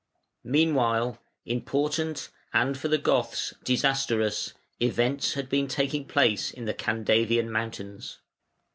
Meanwhile, 0.45 1.19
important, 1.45 2.29
and 2.53 2.75
for 2.75 2.87
the 2.87 2.97
Goths 2.97 3.53
disastrous, 3.63 4.55
events 4.79 5.33
had 5.35 5.47
been 5.47 5.67
taking 5.67 6.05
place 6.07 6.49
in 6.49 6.65
the 6.65 6.73
Candavian 6.73 7.51
mountains. 7.51 8.17